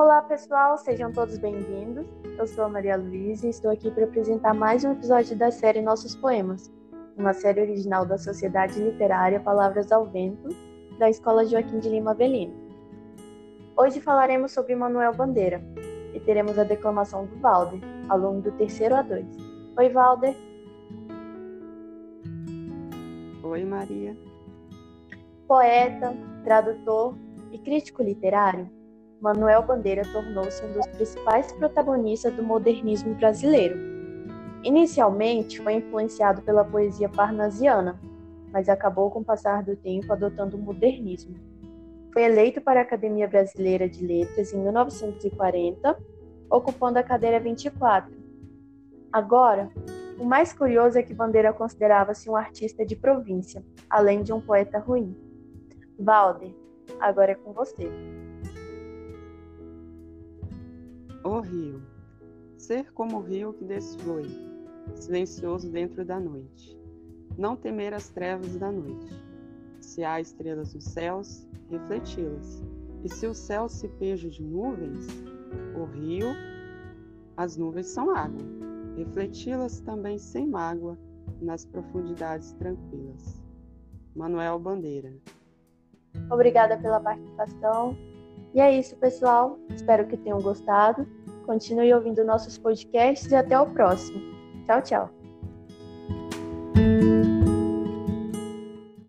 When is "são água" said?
77.88-78.40